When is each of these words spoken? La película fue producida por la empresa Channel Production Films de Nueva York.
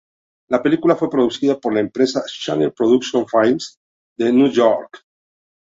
La 0.49 0.63
película 0.63 0.95
fue 0.95 1.11
producida 1.11 1.59
por 1.59 1.75
la 1.75 1.79
empresa 1.79 2.23
Channel 2.25 2.73
Production 2.73 3.23
Films 3.27 3.77
de 4.17 4.33
Nueva 4.33 4.49
York. 4.51 5.05